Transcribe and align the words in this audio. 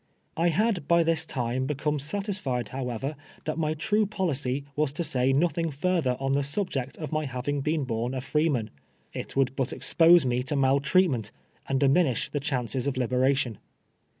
I 0.35 0.49
had 0.49 0.83
hy 0.89 1.03
this 1.03 1.25
time 1.27 1.67
hecomo 1.67 2.01
satisfied, 2.01 2.69
however, 2.69 3.15
that 3.45 3.59
my 3.59 3.75
true 3.75 4.07
policy 4.07 4.63
was 4.75 4.91
to 4.93 5.03
say 5.03 5.31
no 5.31 5.47
thing 5.47 5.69
further 5.69 6.17
on 6.19 6.31
the 6.31 6.39
suhject 6.41 6.97
of 6.97 7.11
my 7.11 7.27
has'ing 7.27 7.61
Leen 7.63 7.87
horn 7.87 8.15
a 8.15 8.21
freeman. 8.21 8.71
It 9.13 9.35
would 9.35 9.55
but 9.55 9.71
expose 9.71 10.25
me 10.25 10.41
to 10.41 10.55
mal 10.55 10.79
treatmeut, 10.79 11.29
and 11.69 11.79
diminish 11.79 12.29
the 12.31 12.39
ciumces 12.39 12.87
of 12.87 12.97
liberation. 12.97 13.59